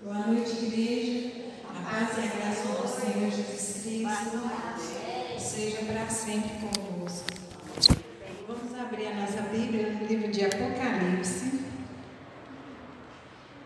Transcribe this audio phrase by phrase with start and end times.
[0.00, 1.32] Boa noite, igreja.
[1.68, 4.38] A paz e a graça do Senhor Jesus Cristo
[5.36, 7.26] seja para sempre convosco.
[8.46, 11.62] Vamos abrir a nossa Bíblia no livro de Apocalipse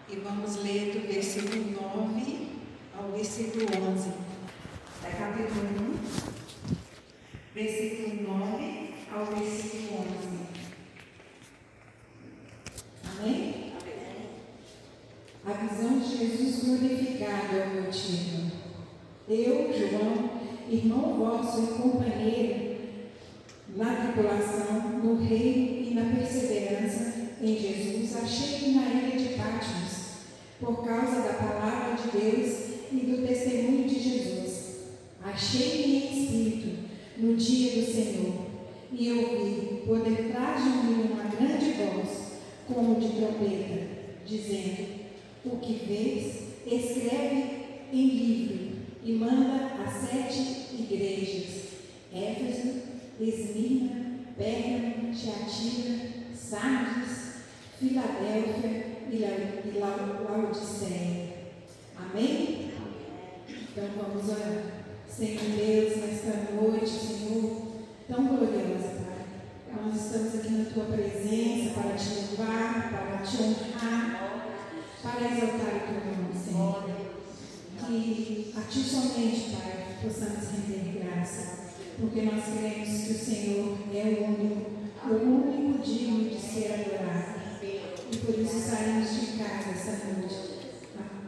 [0.08, 2.49] e vamos ler do versículo 9
[2.96, 4.11] ao versículo 11.
[5.05, 6.75] É capítulo 1,
[7.55, 10.33] versículo 9 ao versículo 11.
[13.19, 13.62] Amém?
[15.45, 18.53] A visão de Jesus glorificado é o motivo.
[19.29, 20.41] Eu, João,
[20.82, 22.61] irmão vosso e companheiro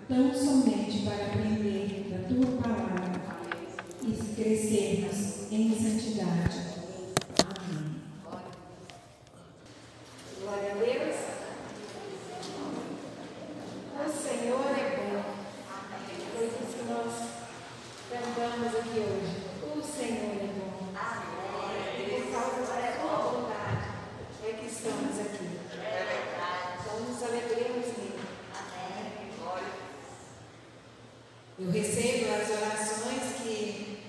[0.08, 3.20] tão somente para aprender da tua palavra
[4.02, 6.58] e crescermos em santidade.
[7.46, 8.02] Amém.
[10.42, 11.16] Glória a Deus.
[13.96, 15.22] O Senhor é bom.
[16.34, 17.14] Foi isso que nós
[18.10, 19.34] cantamos aqui hoje.
[19.62, 20.74] O Senhor é bom.
[21.96, 23.86] E por causa da sua vontade
[24.44, 25.48] é que estamos aqui.
[26.80, 28.14] Então nos alegremos nele.
[31.56, 34.02] Eu recebo as orações que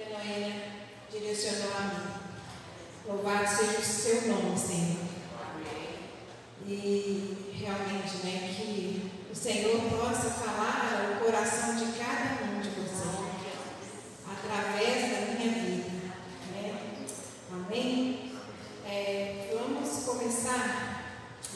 [0.00, 0.56] a Noêmia
[1.12, 2.06] direcionou a mim.
[3.06, 5.04] Louvado seja o seu nome, Senhor.
[6.66, 13.18] E realmente, né, que o Senhor possa falar ao coração de cada um de vocês,
[14.26, 15.90] através da minha vida.
[16.52, 16.96] Né?
[17.52, 18.32] Amém?
[18.86, 21.04] É, vamos começar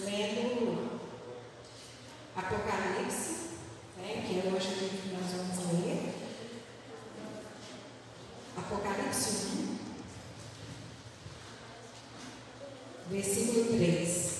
[0.00, 1.00] lendo
[2.36, 3.48] Apocalipse,
[3.96, 6.14] né, que é hoje o livro que nós vamos ler.
[8.56, 9.48] Apocalipse
[13.10, 14.38] 1, versículo 3.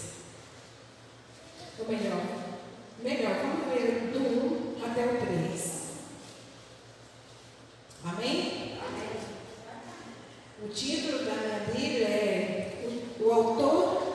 [1.81, 2.23] Ou melhor,
[3.03, 4.19] melhor, vamos ler do
[4.81, 5.83] 1 até o 3.
[8.05, 8.79] Amém?
[8.85, 9.11] Amém?
[10.65, 12.85] O título da minha Bíblia é
[13.21, 14.09] o, o autor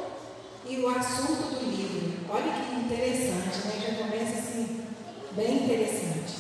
[0.68, 2.26] e o assunto do livro.
[2.30, 3.82] Olha que interessante, né?
[3.82, 4.86] Já começa assim,
[5.32, 6.34] bem interessante.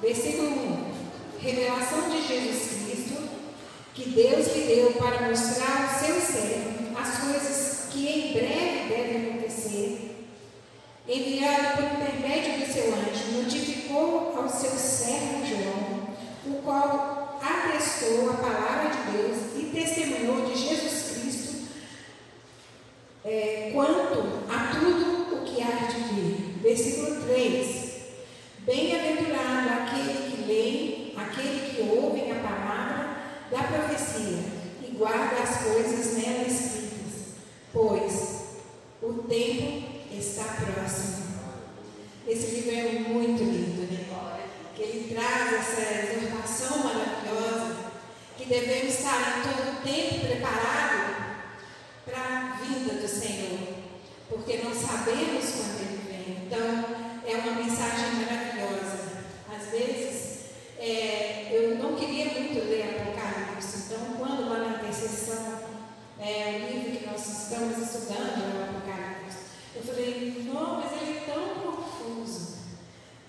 [0.00, 0.92] Versículo 1.
[1.40, 3.28] Revelação de Jesus Cristo,
[3.94, 9.30] que Deus lhe deu para mostrar ao seu servo as coisas que em breve devem
[9.30, 10.28] acontecer.
[11.14, 16.08] Enviado por intermédio do seu anjo, notificou ao seu servo João,
[16.46, 21.68] o qual atestou a palavra de Deus e testemunhou de Jesus Cristo
[23.26, 26.58] é, quanto a tudo o que há de vir.
[26.62, 27.92] Versículo 3.
[28.60, 33.16] Bem-aventurado aquele que lê, aquele que ouve a palavra
[33.50, 34.38] da profecia
[34.82, 37.34] e guarda as coisas nela escritas,
[37.70, 38.44] pois
[39.02, 41.22] o tempo está próximo.
[42.26, 44.06] Esse livro é muito lindo, né?
[44.76, 47.76] Que ele traz essa exortação maravilhosa
[48.38, 51.16] que devemos estar em todo o tempo preparados
[52.04, 53.58] para a vinda do Senhor,
[54.28, 56.46] porque não sabemos quando ele vem.
[56.46, 56.84] Então,
[57.26, 59.24] é uma mensagem maravilhosa.
[59.54, 60.46] Às vezes,
[60.78, 65.60] é, eu não queria muito ler Apocalipse, então, quando lá na intercessão,
[66.20, 68.61] é, o livro que nós estamos estudando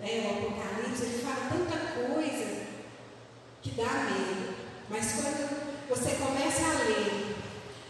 [0.03, 2.67] né, o Apocalipse, ele fala tanta coisa
[3.61, 4.53] que dá medo.
[4.89, 7.35] Mas quando você começa a ler,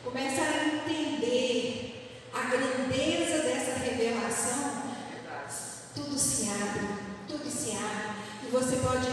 [0.04, 4.84] começa a entender a grandeza dessa revelação,
[5.96, 6.88] tudo se abre,
[7.28, 8.14] tudo se abre.
[8.48, 9.10] E você pode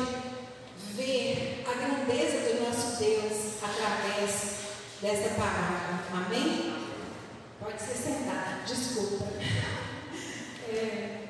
[0.95, 4.61] ver a grandeza do nosso Deus através
[5.01, 6.05] dessa palavra.
[6.13, 6.75] Amém?
[7.59, 9.27] Pode se sentar, desculpa.
[10.73, 11.25] É.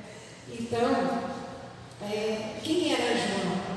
[0.50, 1.39] Então,
[2.02, 3.70] é, quem era João?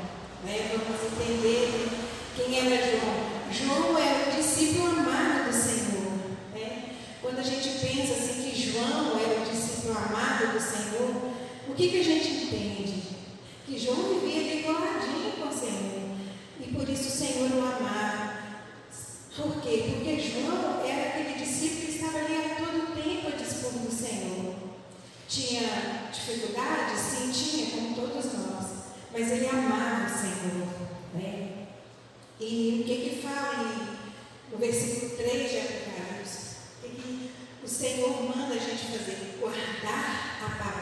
[0.44, 0.70] né?
[0.72, 1.90] vamos entender
[2.36, 3.24] quem era João.
[3.52, 6.14] João era o discípulo amado do Senhor.
[6.54, 6.96] Né?
[7.22, 11.34] Quando a gente pensa assim que João era o discípulo amado do Senhor,
[11.68, 13.04] o que, que a gente entende?
[13.66, 16.04] Que João vivia decoladinho com o Senhor.
[16.60, 18.34] E por isso o Senhor o amava.
[19.36, 19.86] Por quê?
[19.90, 24.54] Porque João era aquele discípulo que estava ali a todo tempo a dispor do Senhor.
[25.28, 28.66] Tinha dificuldade, sim, tinha, como todos nós,
[29.12, 30.68] mas ele amava o Senhor.
[31.14, 31.68] Né?
[32.40, 33.94] E o que que fala aí?
[34.54, 36.56] no versículo 3 de Apocalipse?
[36.84, 37.31] O que,
[37.64, 39.38] o Senhor manda a gente fazer?
[39.40, 40.73] Guardar a palavra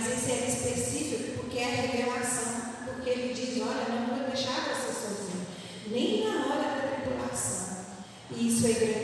[0.00, 4.64] mas esse era específico porque é a revelação, porque ele diz, olha, não vou deixar
[4.64, 5.46] você sozinho,
[5.90, 7.84] nem na hora da tribulação.
[8.34, 8.99] E isso é grande.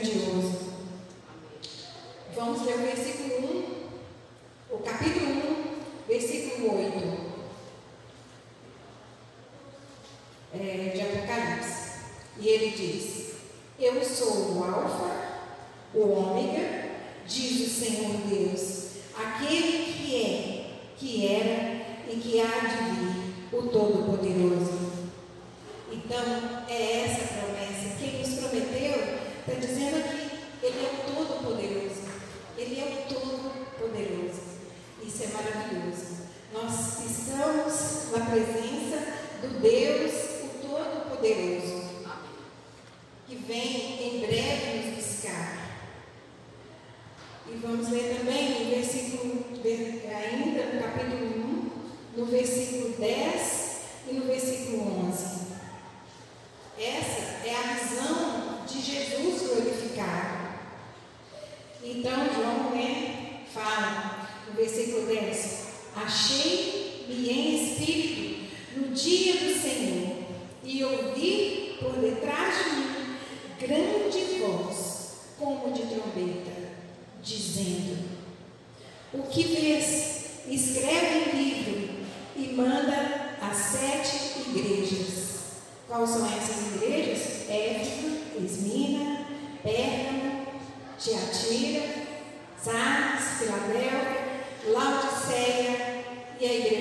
[96.48, 96.75] que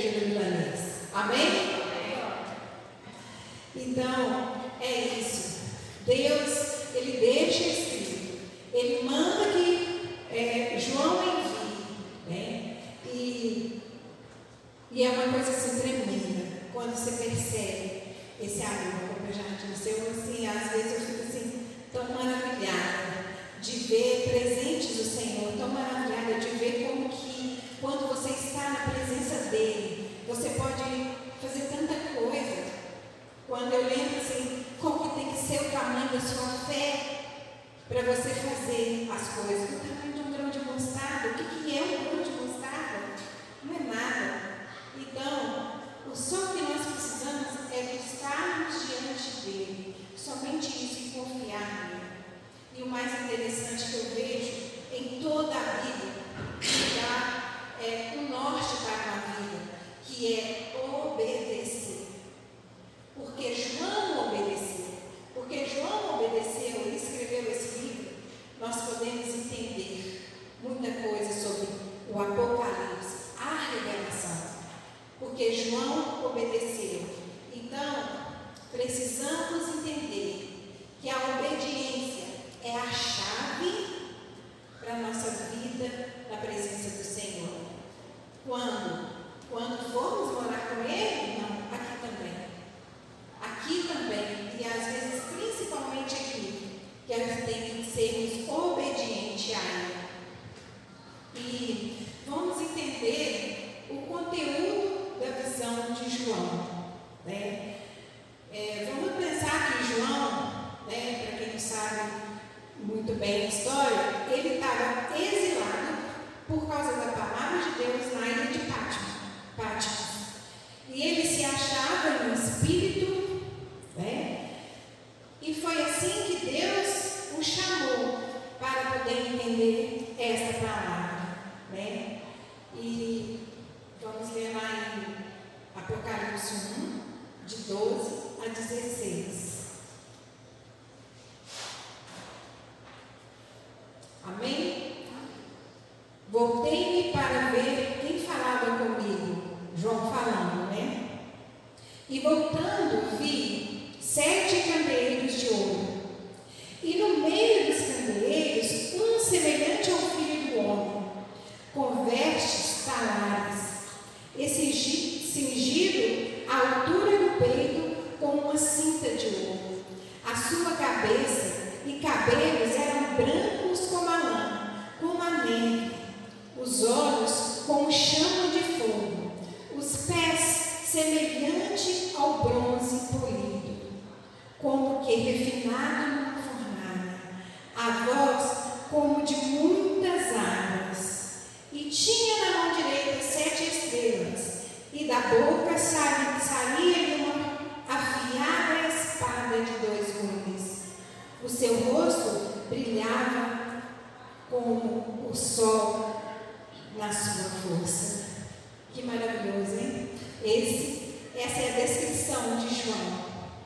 [212.86, 213.26] João.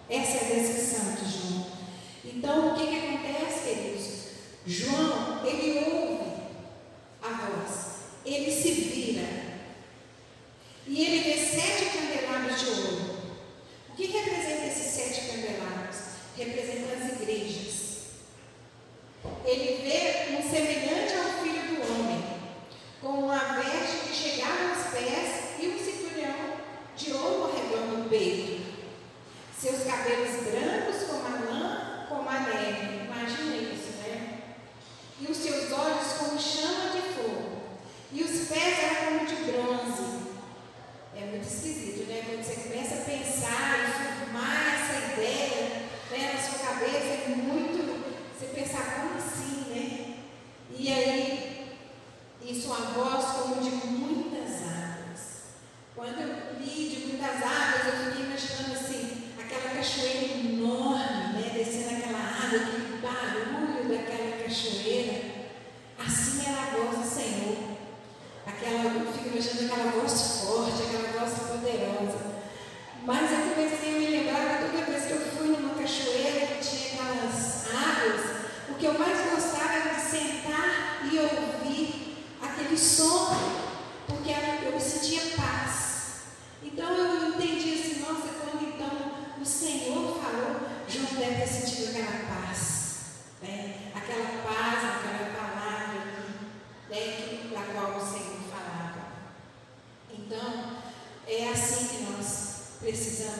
[0.09, 1.65] Essa é a descrição de João.
[2.23, 4.09] Então, o que, que acontece, queridos?
[4.65, 6.08] João, ele ouve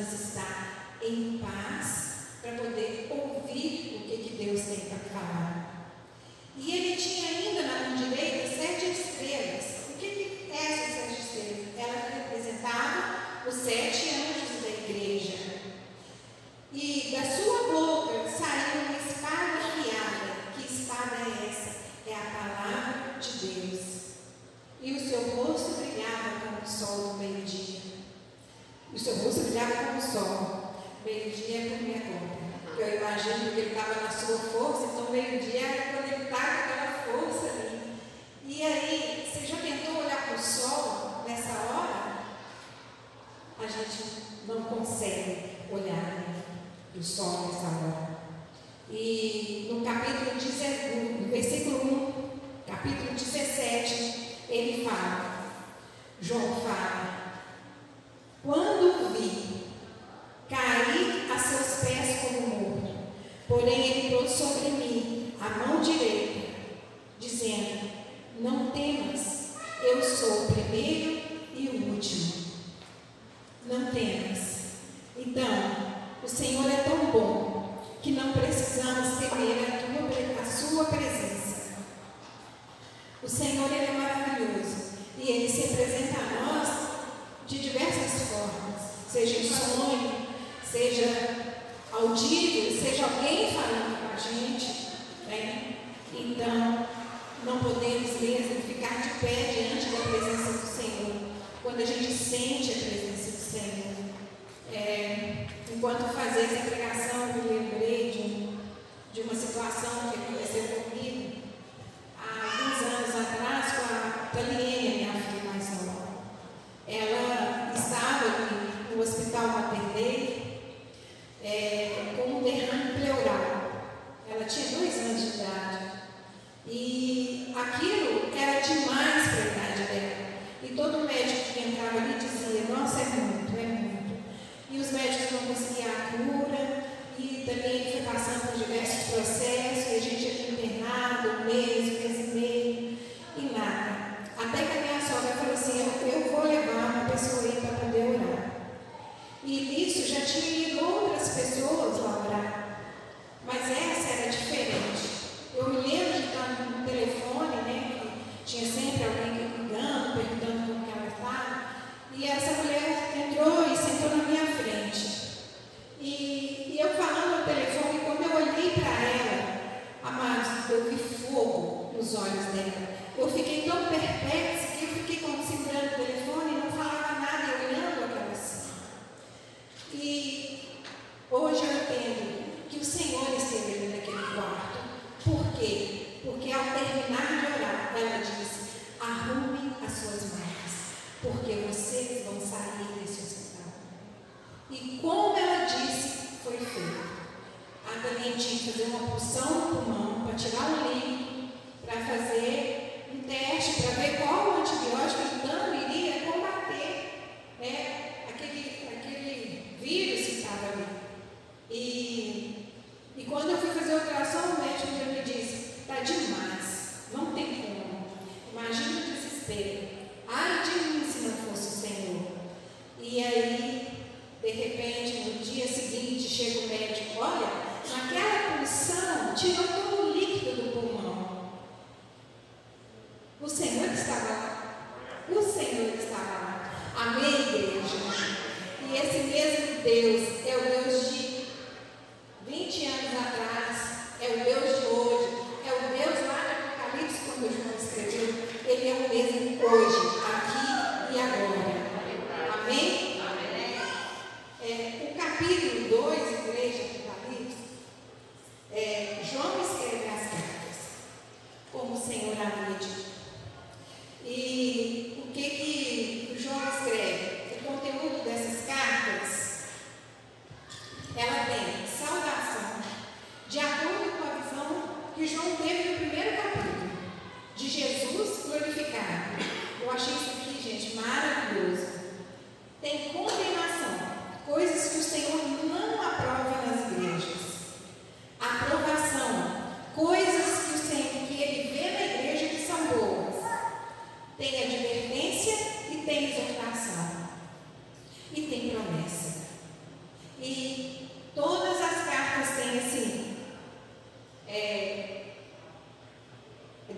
[0.02, 2.09] estar em paz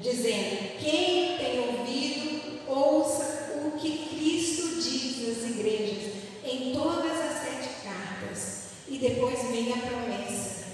[0.01, 7.69] dizendo: quem tem ouvido, ouça o que Cristo diz às igrejas, em todas as sete
[7.83, 8.61] cartas.
[8.87, 10.65] E depois vem a promessa,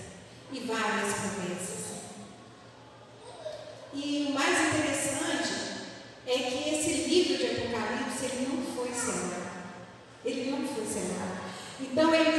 [0.51, 1.77] e várias promessas.
[3.93, 5.53] E o mais interessante
[6.25, 9.57] é que esse livro de Apocalipse ele não foi selado.
[10.25, 11.37] Ele não foi selado.
[11.79, 12.36] Então ele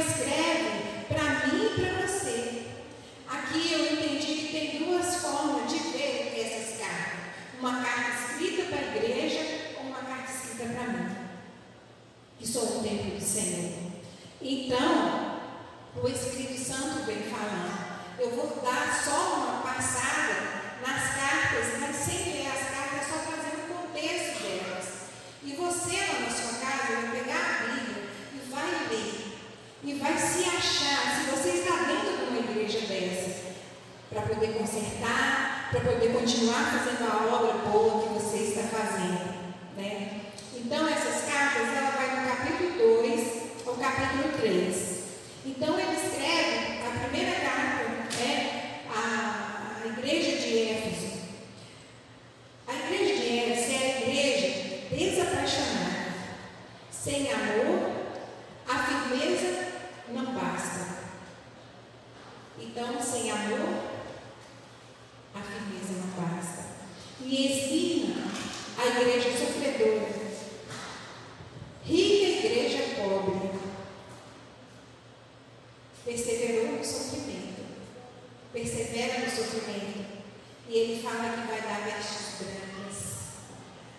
[80.69, 82.99] E ele fala que vai dar vestes brancas.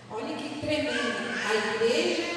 [0.08, 1.34] Olha que tremendo.
[1.44, 2.29] A igreja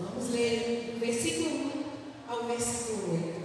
[0.00, 1.82] Vamos ler do versículo 1
[2.28, 3.37] ao versículo 8.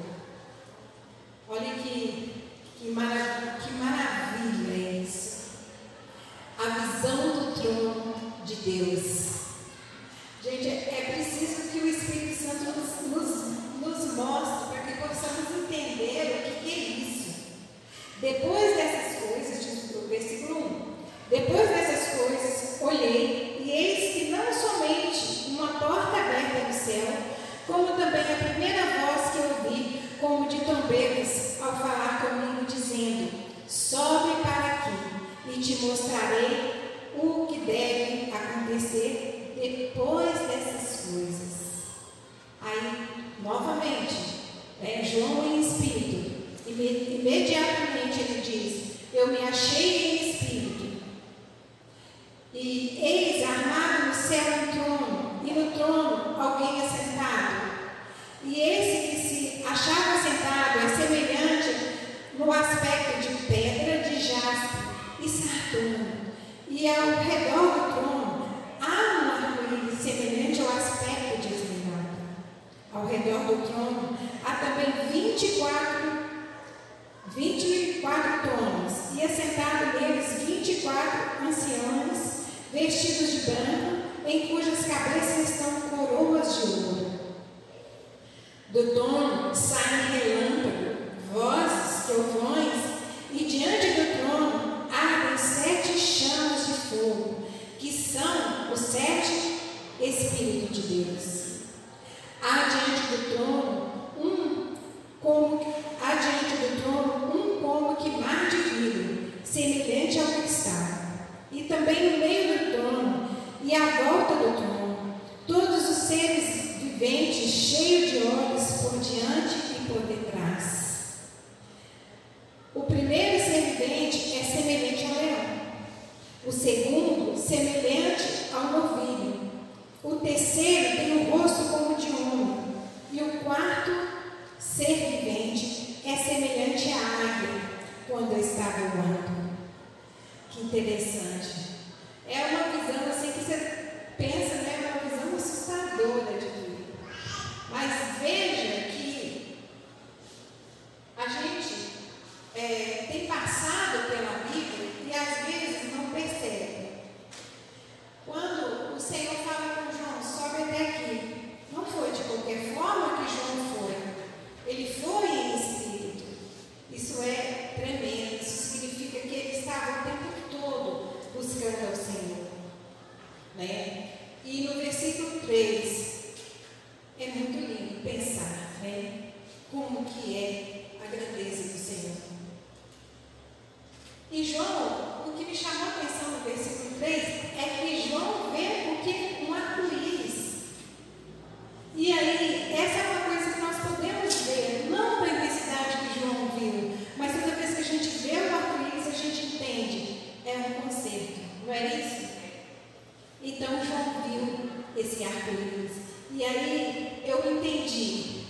[204.96, 205.92] Esse arco-íris.
[206.32, 208.44] E aí eu entendi.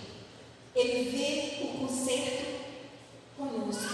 [0.75, 2.45] Ele vê o conserto
[3.38, 3.93] conosco,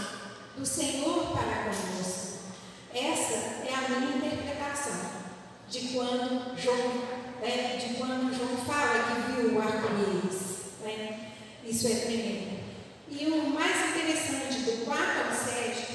[0.57, 2.39] do Senhor para conosco.
[2.93, 5.09] Essa é a minha interpretação
[5.69, 7.03] de quando João,
[7.41, 10.39] né, de quando João fala que viu o arco-íris.
[10.81, 11.31] Né?
[11.63, 12.59] Isso é tremendo.
[13.09, 15.87] E o mais interessante do 4 ao 7,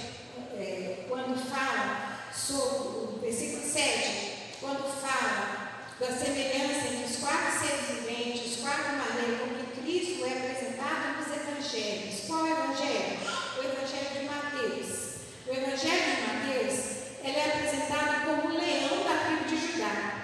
[0.59, 8.01] é, quando fala sobre o versículo 7, quando fala da semelhança entre os quatro seres
[8.01, 12.21] viventes, quatro maneiras como que Cristo é apresentado nos evangelhos.
[12.27, 13.19] Qual é o evangelho?
[13.57, 15.05] O evangelho de Mateus.
[15.47, 16.75] O evangelho de Mateus,
[17.23, 20.14] ele é apresentado como o leão da tribo de Judá.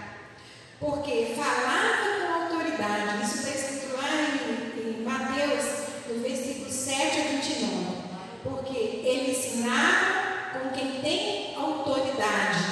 [0.81, 3.25] Porque falava com autoridade.
[3.25, 7.71] Isso está escrito lá em, em Mateus do versículo 7 a 29.
[8.43, 12.65] Porque ele ensinava com quem tem autoridade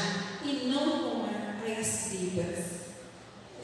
[0.45, 1.29] e não com
[1.71, 2.79] as escribas.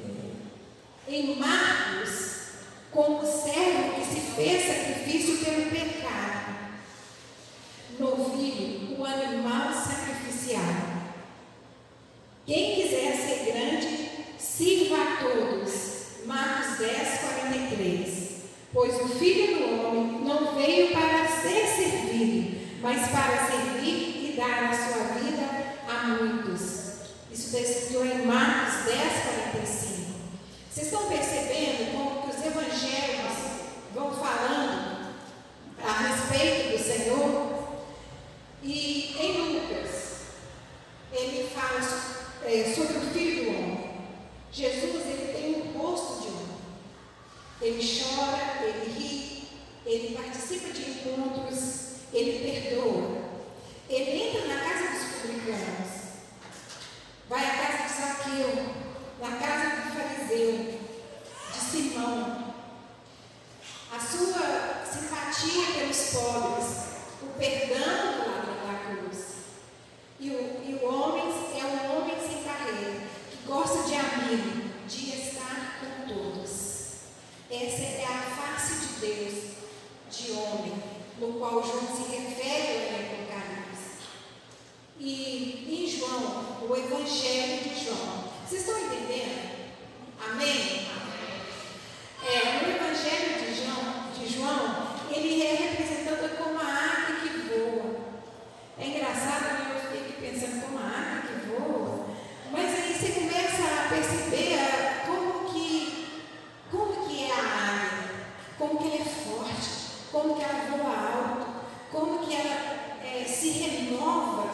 [0.01, 1.13] É.
[1.13, 2.51] Em Marcos,
[2.91, 6.55] como servo que se fez sacrifício pelo pecado,
[7.99, 11.05] novilho, o animal sacrificial.
[12.47, 15.95] Quem quiser ser grande, sirva a todos.
[16.27, 18.25] Marcos 10, 43.
[18.73, 24.65] Pois o Filho do Homem não veio para ser servido, mas para servir e dar
[24.65, 25.47] a sua vida
[25.89, 26.85] a muitos.
[27.31, 28.99] Isso está escrito em Marcos 10,
[29.53, 30.05] 45.
[30.71, 33.33] Vocês estão percebendo como que os evangelhos
[33.95, 35.15] vão falando
[35.83, 37.55] a respeito do Senhor?
[38.63, 40.21] E em Lucas,
[41.13, 41.81] ele fala
[42.55, 43.91] é, sobre o Filho do Homem.
[44.53, 46.57] Jesus ele tem um rosto de homem.
[47.61, 49.49] Ele chora, ele ri,
[49.85, 51.81] ele participa de encontros,
[52.13, 53.25] ele perdoa.
[53.89, 55.91] Ele entra na casa dos publicanos,
[57.29, 58.75] vai à casa de Zaqueu,
[59.21, 60.79] na casa do fariseu,
[61.53, 62.55] de Simão.
[63.93, 66.67] A sua simpatia pelos pobres,
[67.23, 69.35] o perdão do lado da cruz.
[70.19, 71.25] E o, e o homem
[71.61, 76.51] é um homem sem carreira, que gosta de amigo, de estar com todos.
[77.51, 79.45] Essa é a face de Deus,
[80.11, 80.83] de homem,
[81.19, 84.09] no qual João se refere ao Apocalipse.
[84.99, 88.25] E em João, o Evangelho de João.
[88.47, 89.75] Vocês estão entendendo?
[90.21, 90.89] Amém?
[92.27, 97.95] É, no Evangelho de João, de João, ele é representado como a ave que voa.
[98.79, 99.73] É engraçado, né?
[99.75, 102.07] eu fiquei aqui pensando como a ave que voa.
[102.51, 106.07] Mas aí você começa a perceber como que,
[106.71, 108.11] como que é a águia,
[108.59, 109.71] como que ela é forte,
[110.11, 111.47] como que ela voa alto,
[111.91, 114.51] como que ela é, se renova.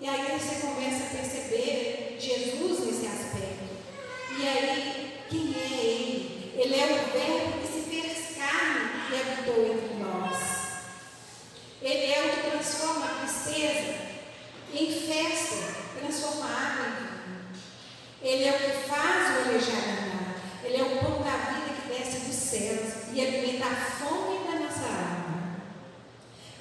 [0.00, 3.64] E aí você começa a perceber Jesus nesse aspecto.
[4.38, 6.52] E aí, quem é ele?
[6.56, 10.38] Ele é o verbo que se fez carne e habitou entre nós.
[11.80, 14.04] Ele é o que transforma a tristeza
[14.72, 17.14] em festa, transforma a água em vinho.
[18.22, 20.34] Ele é o que faz o alejar andar.
[20.64, 24.60] Ele é o pão da vida que desce dos céus e alimenta a fome da
[24.60, 25.60] nossa alma.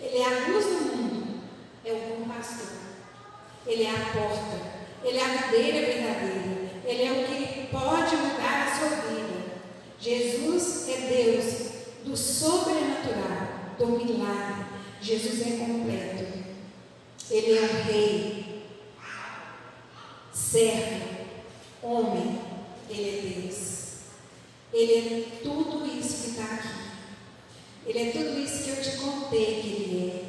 [0.02, 1.44] Ele é a luz do mundo,
[1.86, 2.84] é o bom pastor.
[3.66, 4.58] Ele é a porta,
[5.04, 9.44] ele é a videira verdadeira, ele é o que pode mudar a sua vida.
[10.00, 11.74] Jesus é Deus
[12.06, 14.66] do sobrenatural, do milagre.
[15.02, 16.44] Jesus é completo.
[17.30, 18.64] Ele é o rei,
[20.34, 21.06] servo,
[21.82, 22.40] homem,
[22.90, 23.84] ele é Deus.
[24.74, 26.84] Ele é tudo isso que está aqui.
[27.86, 30.23] Ele é tudo isso que eu te contei que ele é.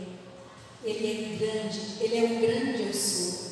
[0.84, 3.44] Ele é grande, ele é o grande eu sou.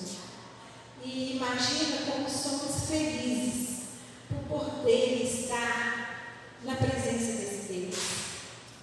[1.02, 3.84] E imagina como somos felizes
[4.28, 6.26] por poder estar
[6.62, 7.96] na presença desse Deus,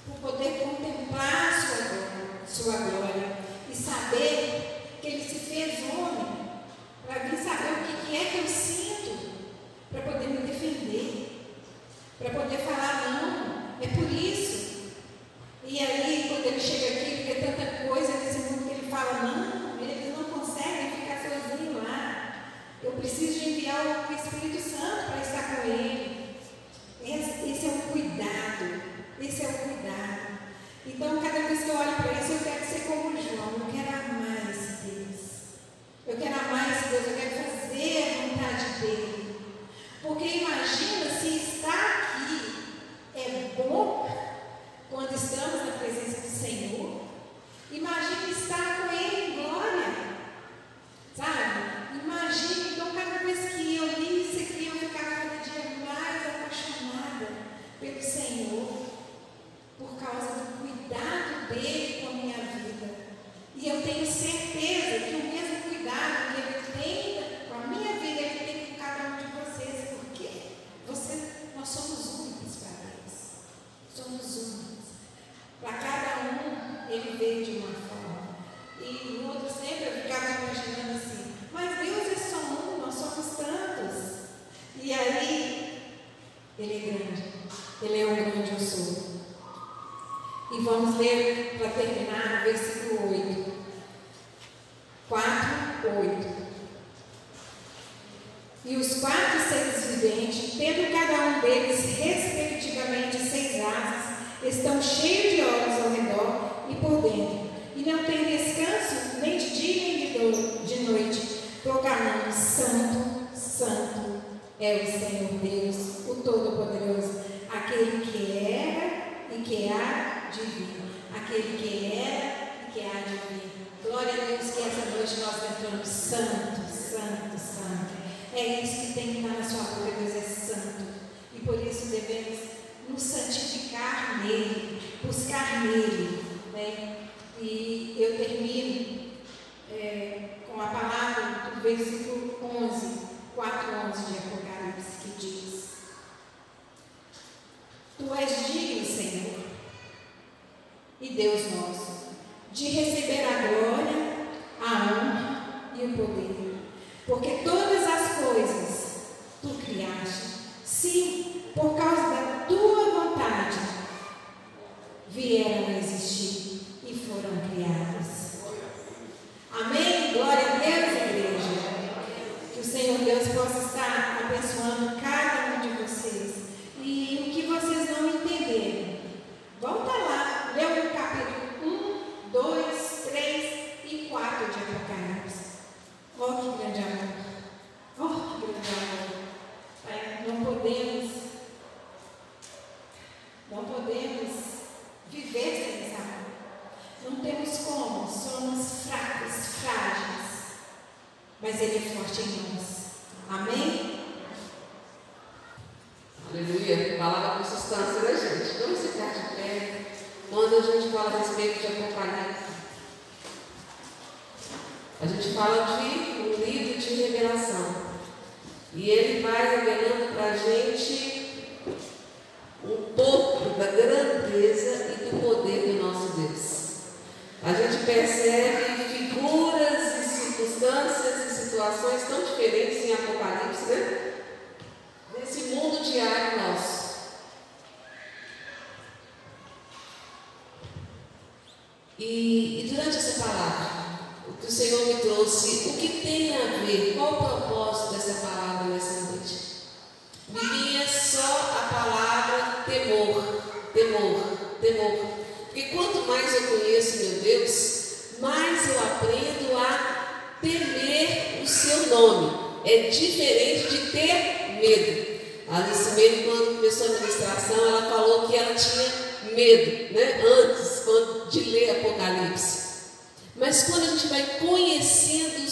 [0.06, 3.38] por poder contemplar sua glória, sua glória
[3.72, 6.50] e saber que ele se fez homem
[7.06, 9.30] para vir saber o que, que é que eu sinto,
[9.92, 11.50] para poder me defender,
[12.18, 14.59] para poder falar não, é por isso.
[15.72, 19.80] E aí, quando ele chega aqui, porque tanta coisa nesse mundo que ele fala, não,
[19.80, 22.34] eles não conseguem ficar sozinhos lá.
[22.82, 26.38] Eu preciso de enviar o Espírito Santo para estar com ele.
[27.04, 28.82] Esse, esse é o cuidado.
[29.22, 30.40] Esse é o cuidado.
[30.88, 33.54] Então, cada vez que eu olho para isso, eu quero ser como João.
[33.60, 35.20] Eu quero amar esse Deus.
[36.08, 37.08] Eu quero amar esse Deus.
[37.10, 39.36] Eu quero fazer a vontade dele.
[40.02, 41.39] Porque imagina se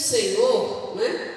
[0.07, 1.33] Senhor, né?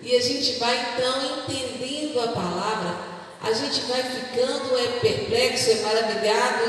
[0.00, 2.98] E a gente vai então entendendo a palavra,
[3.42, 6.64] a gente vai ficando é perplexo, é maravilhado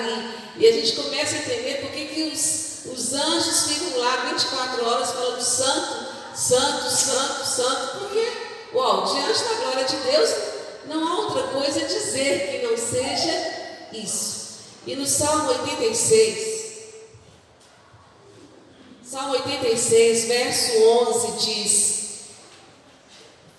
[0.57, 4.31] e, e a gente começa a entender por que, que os, os anjos ficam lá
[4.31, 8.31] 24 horas falando santo, santo, santo, santo, porque,
[8.73, 10.29] uau, diante da glória de Deus,
[10.87, 13.53] não há outra coisa a dizer que não seja
[13.93, 14.39] isso.
[14.87, 16.59] E no Salmo 86,
[19.10, 21.99] Salmo 86, verso 11 diz: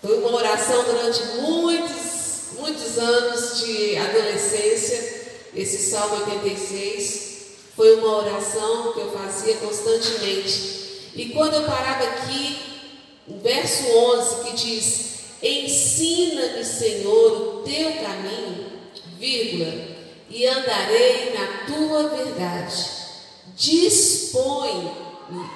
[0.00, 5.40] Foi uma oração durante muitos, muitos anos de adolescência.
[5.52, 7.30] Esse Salmo 86
[7.74, 11.10] foi uma oração que eu fazia constantemente.
[11.16, 12.56] E quando eu parava aqui,
[13.26, 18.70] o verso 11 que diz: Ensina-me, Senhor, o teu caminho,
[19.18, 19.74] vírgula,
[20.30, 23.00] e andarei na tua verdade.
[23.56, 24.99] Dispõe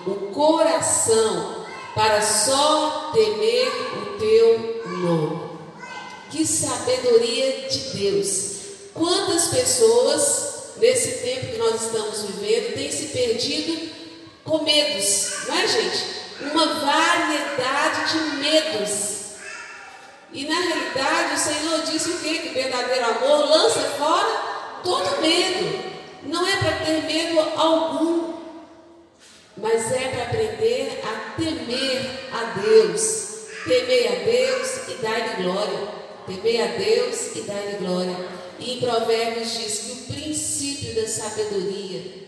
[0.07, 1.64] o coração
[1.95, 5.55] para só temer o teu nome.
[6.31, 8.55] Que sabedoria de Deus!
[8.93, 13.91] Quantas pessoas, nesse tempo que nós estamos vivendo, têm se perdido
[14.45, 16.05] com medos, não é, gente?
[16.41, 19.14] Uma variedade de medos.
[20.33, 22.39] E na realidade o Senhor disse o quê?
[22.39, 25.95] Que o verdadeiro amor lança fora todo medo.
[26.25, 28.34] Não é para ter medo algum,
[29.57, 33.35] mas é para aprender a temer a Deus.
[33.65, 35.89] Temer a Deus e dar-lhe glória.
[36.27, 38.17] Temer a Deus e dar-lhe glória.
[38.59, 42.25] E em Provérbios diz que o princípio da sabedoria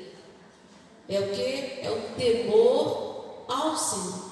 [1.08, 1.80] é o que?
[1.82, 4.26] É o temor ao Senhor.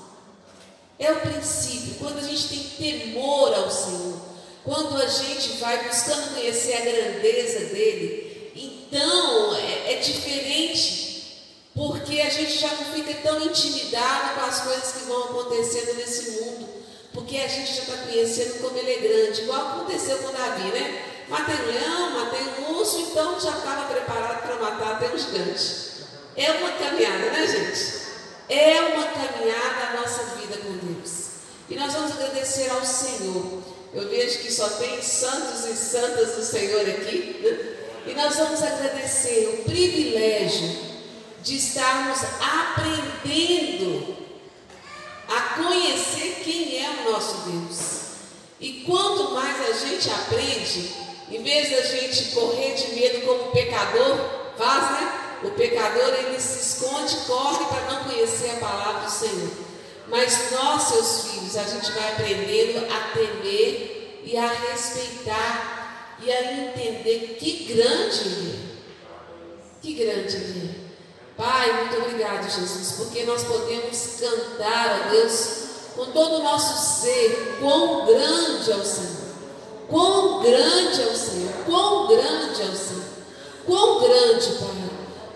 [0.98, 1.94] É o princípio.
[1.98, 4.20] Quando a gente tem temor ao Senhor,
[4.64, 11.03] quando a gente vai buscando conhecer a grandeza dele, então é, é diferente
[11.74, 16.30] porque a gente já não fica tão intimidado com as coisas que vão acontecendo nesse
[16.30, 16.68] mundo,
[17.12, 21.24] porque a gente já está conhecendo como ele é grande, igual aconteceu com Davi, né?
[21.28, 25.94] Matei um leão, matei um urso, então já estava preparado para matar até um gigante.
[26.36, 28.04] É uma caminhada, né, gente?
[28.48, 31.24] É uma caminhada a nossa vida com Deus.
[31.68, 33.62] E nós vamos agradecer ao Senhor.
[33.94, 37.40] Eu vejo que só tem santos e santas do Senhor aqui.
[37.42, 38.12] Né?
[38.12, 40.83] E nós vamos agradecer o privilégio
[41.44, 44.16] de estarmos aprendendo
[45.28, 48.04] a conhecer quem é o nosso Deus.
[48.58, 50.90] E quanto mais a gente aprende,
[51.30, 54.18] em vez da gente correr de medo como pecador
[54.56, 55.20] faz, né?
[55.42, 59.50] O pecador ele se esconde, corre para não conhecer a palavra do Senhor.
[60.08, 66.52] Mas nós, seus filhos, a gente vai aprendendo a temer e a respeitar e a
[66.52, 69.82] entender que grande Ele é.
[69.82, 70.83] Que grande Ele é.
[71.36, 75.64] Pai, muito obrigado, Jesus, porque nós podemos cantar a Deus
[75.96, 79.24] com todo o nosso ser, quão grande é o Senhor.
[79.88, 83.04] Quão grande é o Senhor, quão grande é o Senhor,
[83.66, 84.84] quão grande, Pai.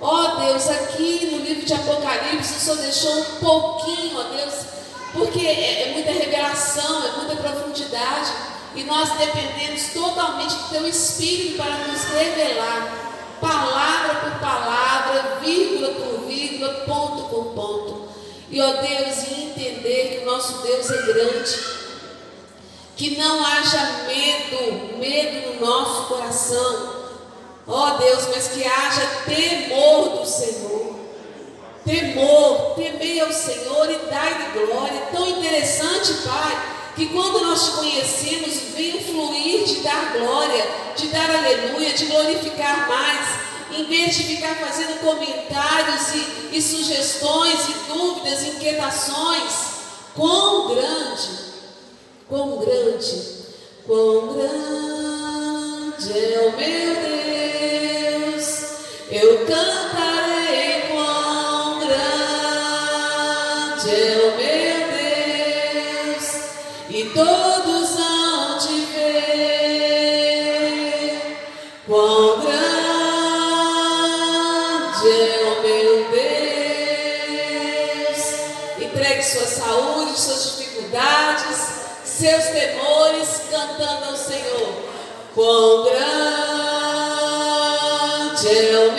[0.00, 4.54] Ó oh, Deus, aqui no livro de Apocalipse, o Senhor deixou um pouquinho, ó Deus,
[5.12, 8.32] porque é, é muita revelação, é muita profundidade,
[8.74, 14.17] e nós dependemos totalmente do Teu Espírito para nos revelar, palavra,
[18.58, 21.58] E ó Deus, e entender que o nosso Deus é grande,
[22.96, 26.98] que não haja medo, medo no nosso coração
[27.68, 30.96] Ó Deus, mas que haja temor do Senhor.
[31.84, 35.02] Temor, temei ao Senhor e dai-lhe glória.
[35.12, 41.30] Tão interessante, Pai, que quando nós te conhecemos, vem fluir de dar glória, de dar
[41.30, 48.44] aleluia, de glorificar mais, em vez de ficar fazendo comentários e, e sugestões e dúvidas,
[48.44, 49.52] inquietações.
[50.14, 51.28] Quão grande,
[52.28, 53.22] quão grande,
[53.86, 56.94] quão grande é o meu
[58.32, 58.46] Deus.
[59.10, 61.98] Eu cantarei quão grande
[63.90, 64.78] é o meu
[66.14, 66.24] Deus,
[66.90, 67.47] e todos
[83.50, 84.72] cantando ao Senhor.
[85.34, 85.98] Quão grande
[88.48, 88.92] é o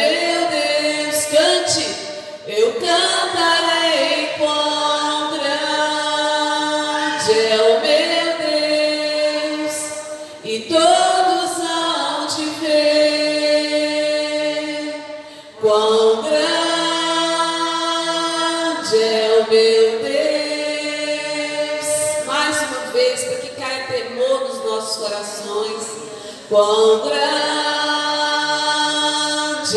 [26.49, 27.19] quão grande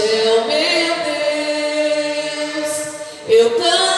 [0.01, 0.95] é o meu
[2.57, 2.71] Deus,
[3.29, 3.92] eu cantarei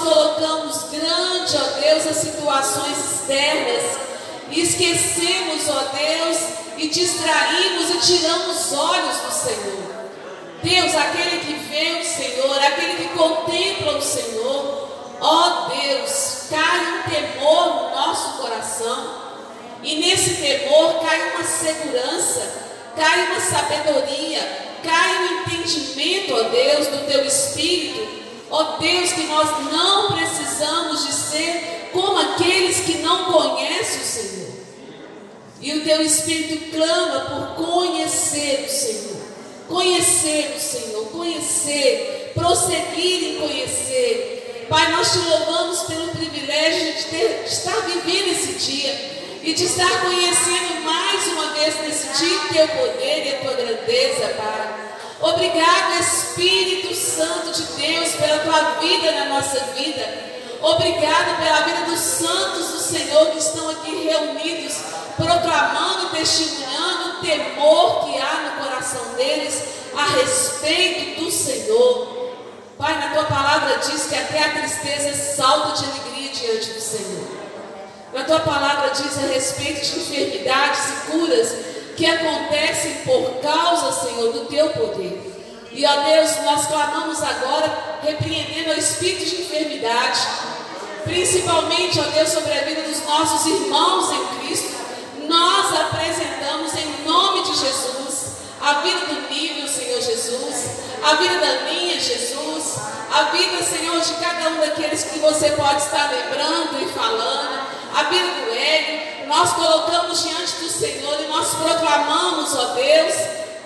[0.00, 4.00] colocamos grande, ó Deus, as situações externas
[4.50, 6.38] esquecemos, ó Deus,
[6.76, 9.90] e distraímos e tiramos os olhos do Senhor.
[10.62, 14.88] Deus, aquele que vê o Senhor, aquele que contempla o Senhor,
[15.20, 19.30] ó Deus, cai um temor no nosso coração
[19.82, 22.60] e nesse temor cai uma segurança
[22.96, 24.40] cai uma sabedoria,
[24.82, 28.19] cai um entendimento, ó Deus, do teu Espírito.
[28.50, 34.50] Ó Deus, que nós não precisamos de ser como aqueles que não conhecem o Senhor.
[35.60, 39.20] E o teu Espírito clama por conhecer o Senhor.
[39.68, 44.66] Conhecer o Senhor, conhecer, prosseguir em conhecer.
[44.68, 49.10] Pai, nós te louvamos pelo privilégio de, ter, de estar vivendo esse dia
[49.42, 54.28] e de estar conhecendo mais uma vez nesse dia teu poder e a tua grandeza,
[54.36, 54.79] Pai.
[55.20, 60.30] Obrigado, Espírito Santo de Deus, pela tua vida na nossa vida.
[60.62, 64.76] Obrigado pela vida dos santos do Senhor que estão aqui reunidos,
[65.16, 69.62] proclamando e testemunhando o temor que há no coração deles
[69.94, 72.34] a respeito do Senhor.
[72.78, 77.28] Pai, na tua palavra diz que até a tristeza salta de alegria diante do Senhor.
[78.14, 81.54] Na tua palavra diz a respeito de enfermidades e curas
[81.96, 85.30] que acontecem por causa, Senhor, do teu poder.
[85.72, 90.20] E ó Deus, nós clamamos agora, repreendendo o espírito de enfermidade,
[91.04, 94.80] principalmente, ó Deus, sobre a vida dos nossos irmãos em Cristo.
[95.28, 98.30] Nós apresentamos em nome de Jesus
[98.60, 100.70] a vida do nível, Senhor Jesus,
[101.02, 102.76] a vida da minha, Jesus,
[103.10, 107.60] a vida, Senhor, de cada um daqueles que você pode estar lembrando e falando,
[107.94, 108.99] a vida do Hélio.
[109.30, 113.14] Nós colocamos diante do Senhor e nós proclamamos, ó Deus,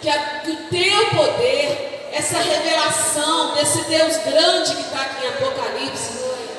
[0.03, 5.29] que, a, que o teu poder, essa revelação desse Deus grande que está aqui em
[5.29, 6.11] Apocalipse,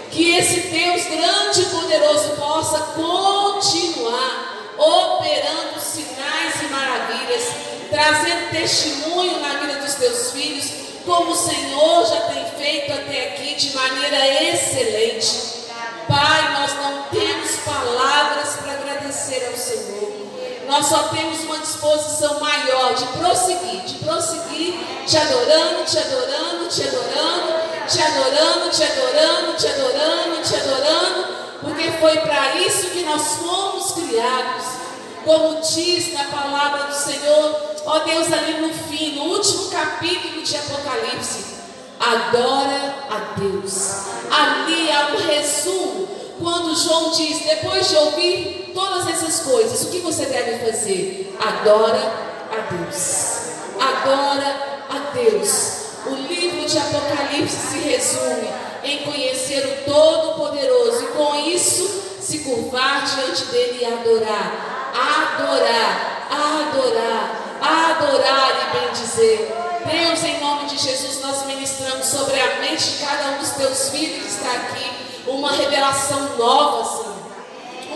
[0.09, 7.43] que esse Deus grande e poderoso possa continuar operando sinais e maravilhas,
[7.91, 10.65] trazendo testemunho na vida dos teus filhos,
[11.05, 15.64] como o Senhor já tem feito até aqui de maneira excelente.
[16.07, 19.95] Pai, nós não temos palavras para agradecer ao Senhor.
[20.67, 24.73] Nós só temos uma disposição maior de prosseguir, de prosseguir,
[25.05, 31.27] te adorando, te adorando, te adorando, te adorando, te adorando, te adorando, te adorando,
[31.61, 34.65] porque foi para isso que nós fomos criados.
[35.23, 40.55] Como diz na palavra do Senhor, ó Deus, ali no fim, no último capítulo de
[40.57, 41.45] Apocalipse,
[41.99, 44.05] adora a Deus.
[44.29, 44.74] Ali
[45.35, 46.07] resumo
[46.39, 51.35] quando João diz, depois de ouvir todas essas coisas, o que você deve fazer?
[51.39, 52.11] Adora
[52.51, 53.35] a Deus.
[53.79, 55.85] Adora a Deus.
[56.05, 58.49] O livro de Apocalipse se resume
[58.83, 64.91] em conhecer o Todo-Poderoso e com isso se curvar diante dele e adorar.
[64.93, 69.51] Adorar, adorar, adorar e bendizer.
[69.85, 73.89] Deus, em nome de Jesus, nós ministramos sobre a mente de cada um dos teus
[73.89, 74.94] filhos que está aqui
[75.27, 77.15] uma revelação nova, Senhor.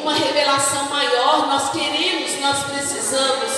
[0.02, 1.48] Uma revelação maior.
[1.48, 3.52] Nós queremos, nós precisamos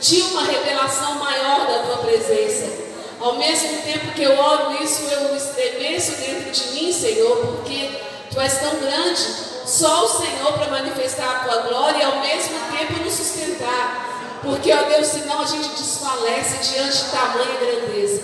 [0.00, 2.84] de uma revelação maior da tua presença.
[3.20, 7.90] Ao mesmo tempo que eu oro isso, eu estremeço dentro de mim, Senhor, porque
[8.30, 9.54] tu és tão grande.
[9.64, 14.40] Só o Senhor para manifestar a tua glória e ao mesmo tempo nos sustentar.
[14.42, 18.22] Porque, ó Deus, senão a gente desfalece diante de tamanha grandeza.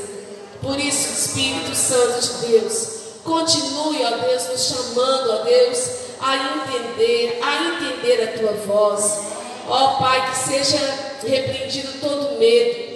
[0.61, 5.91] Por isso, Espírito Santo de Deus, Continue, ó Deus, nos chamando, ó Deus,
[6.21, 9.21] a entender, a entender a tua voz.
[9.69, 10.79] Ó Pai, que seja
[11.23, 12.91] repreendido todo medo.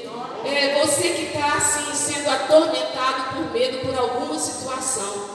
[0.44, 5.34] É você que está assim sendo atormentado por medo por alguma situação.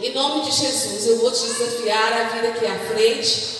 [0.00, 3.58] Em nome de Jesus, eu vou te desafiar a vir aqui à frente.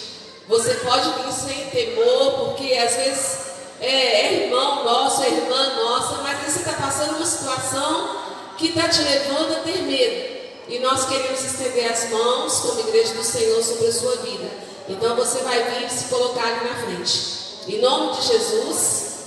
[0.49, 3.39] Você pode vir sem temor, porque às vezes
[3.81, 8.28] é, é irmão nosso, é irmã nossa, mas você está passando uma situação
[8.59, 10.39] que está te levando a ter medo.
[10.69, 14.51] E nós queremos estender as mãos como igreja do Senhor sobre a sua vida.
[14.89, 17.39] Então você vai vir e se colocar ali na frente.
[17.69, 19.27] Em nome de Jesus,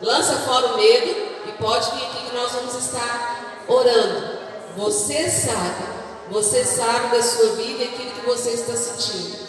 [0.00, 1.10] lança fora o medo
[1.46, 4.38] e pode vir aqui que nós vamos estar orando.
[4.76, 5.84] Você sabe,
[6.30, 9.44] você sabe da sua vida e aquilo que você está sentindo.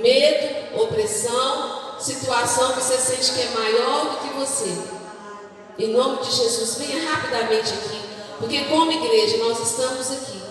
[0.00, 4.76] Medo, opressão, situação que você sente que é maior do que você.
[5.78, 8.13] Em nome de Jesus, venha rapidamente aqui.
[8.38, 10.42] Porque como igreja nós estamos aqui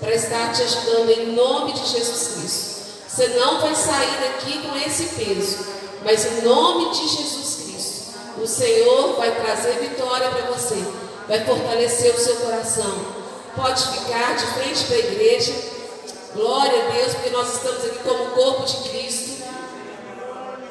[0.00, 2.72] para estar te ajudando em nome de Jesus Cristo.
[3.08, 5.66] Você não vai sair daqui com esse peso,
[6.04, 10.82] mas em nome de Jesus Cristo, o Senhor vai trazer vitória para você,
[11.28, 13.22] vai fortalecer o seu coração.
[13.54, 15.52] Pode ficar de frente para a igreja.
[16.34, 19.42] Glória a Deus, porque nós estamos aqui como corpo de Cristo.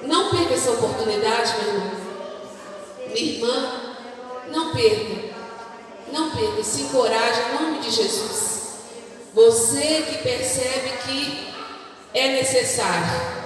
[0.01, 1.91] Não perca essa oportunidade, meu irmão.
[3.07, 3.71] Minha irmã,
[4.51, 5.30] não perca.
[6.11, 8.61] Não perca, se encoraje em nome de Jesus.
[9.33, 11.53] Você que percebe que
[12.13, 13.41] é necessário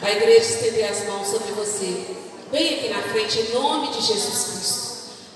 [0.00, 2.16] a igreja estender as mãos sobre você.
[2.50, 4.92] Vem aqui na frente em nome de Jesus Cristo.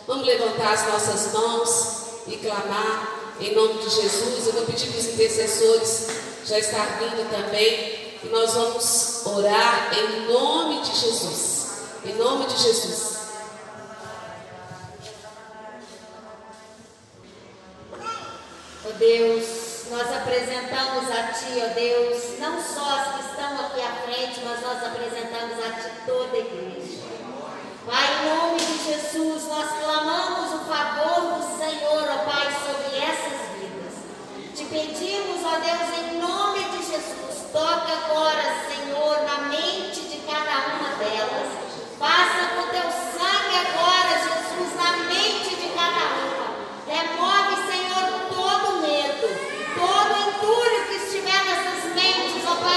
[0.07, 1.97] Vamos levantar as nossas mãos
[2.27, 4.47] e clamar em nome de Jesus.
[4.47, 6.07] Eu vou pedir para os intercessores
[6.45, 8.07] já estar vindo também.
[8.25, 11.67] E nós vamos orar em nome de Jesus.
[12.05, 13.17] Em nome de Jesus.
[18.87, 23.67] Ó oh Deus, nós apresentamos a Ti, ó oh Deus, não só as que estão
[23.67, 27.03] aqui à frente, mas nós apresentamos a Ti toda a igreja.
[27.85, 32.97] Pai, em nome de Jesus, nós clamamos o favor do Senhor, ó oh Pai, sobre
[32.97, 33.95] essas vidas.
[34.55, 40.77] Te pedimos, ó Deus, em nome de Jesus, toca agora, Senhor, na mente de cada
[40.77, 41.49] uma delas.
[41.99, 46.47] Passa com teu sangue agora, Jesus, na mente de cada uma.
[46.87, 47.86] Remove, Senhor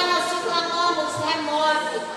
[0.08, 2.09] nós clamamos, é.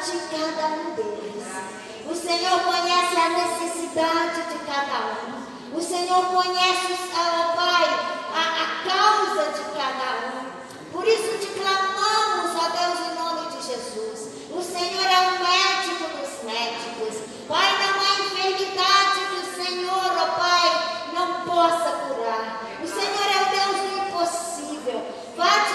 [0.00, 1.44] de cada um deles.
[2.06, 5.76] O Senhor conhece a necessidade de cada um.
[5.76, 7.84] O Senhor conhece, ó oh Pai,
[8.34, 10.52] a, a causa de cada um.
[10.92, 14.28] Por isso te clamamos, ó Deus, em nome de Jesus.
[14.50, 17.22] O Senhor é o médico dos médicos.
[17.48, 20.68] Pai, não há enfermidade que o Senhor, ó oh Pai,
[21.14, 22.62] não possa curar.
[22.82, 25.06] O Senhor é o Deus do impossível.
[25.36, 25.71] Pai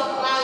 [0.00, 0.37] of life.